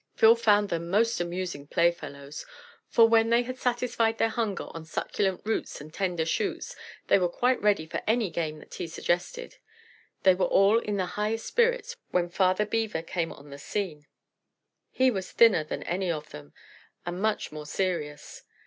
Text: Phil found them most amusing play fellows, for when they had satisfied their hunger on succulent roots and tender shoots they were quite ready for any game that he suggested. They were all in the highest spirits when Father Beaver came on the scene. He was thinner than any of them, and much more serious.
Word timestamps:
Phil 0.15 0.35
found 0.35 0.69
them 0.69 0.89
most 0.89 1.19
amusing 1.21 1.67
play 1.67 1.91
fellows, 1.91 2.43
for 2.87 3.07
when 3.07 3.29
they 3.29 3.43
had 3.43 3.59
satisfied 3.59 4.17
their 4.17 4.29
hunger 4.29 4.65
on 4.71 4.83
succulent 4.83 5.39
roots 5.45 5.79
and 5.79 5.93
tender 5.93 6.25
shoots 6.25 6.75
they 7.05 7.19
were 7.19 7.29
quite 7.29 7.61
ready 7.61 7.85
for 7.85 8.01
any 8.07 8.31
game 8.31 8.57
that 8.57 8.73
he 8.73 8.87
suggested. 8.87 9.57
They 10.23 10.33
were 10.33 10.47
all 10.47 10.79
in 10.79 10.97
the 10.97 11.05
highest 11.21 11.45
spirits 11.45 11.95
when 12.09 12.29
Father 12.29 12.65
Beaver 12.65 13.03
came 13.03 13.31
on 13.31 13.51
the 13.51 13.59
scene. 13.59 14.07
He 14.89 15.11
was 15.11 15.31
thinner 15.31 15.63
than 15.63 15.83
any 15.83 16.09
of 16.09 16.31
them, 16.31 16.51
and 17.05 17.21
much 17.21 17.51
more 17.51 17.67
serious. 17.67 18.41